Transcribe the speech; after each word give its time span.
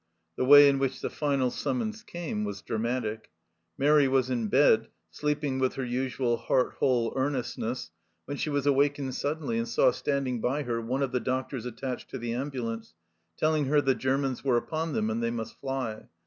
The 0.35 0.45
way 0.45 0.67
in 0.67 0.79
which 0.79 0.99
the 1.01 1.11
final 1.11 1.51
summons 1.51 2.01
came 2.01 2.43
was 2.43 2.63
dramatic. 2.63 3.29
Mairi 3.77 4.07
was 4.07 4.31
in 4.31 4.47
bed, 4.47 4.87
sleeping 5.11 5.59
with 5.59 5.75
her 5.75 5.85
usual 5.85 6.37
heart 6.37 6.73
whole 6.79 7.13
earnest 7.15 7.59
ness, 7.59 7.91
when 8.25 8.35
she 8.35 8.49
was 8.49 8.65
awakened 8.65 9.13
suddenly, 9.13 9.59
and 9.59 9.67
saw 9.67 9.91
standing 9.91 10.41
by 10.41 10.63
her 10.63 10.81
one 10.81 11.03
of 11.03 11.11
the 11.11 11.19
doctors 11.19 11.67
attached 11.67 12.09
to 12.09 12.17
the 12.17 12.33
ambulance, 12.33 12.95
telling 13.37 13.65
her 13.65 13.79
the 13.79 13.93
Germans 13.93 14.43
were 14.43 14.57
upon 14.57 14.93
them 14.93 15.11
and 15.11 15.21
they 15.21 15.29
must 15.29 15.59
fly. 15.59 16.07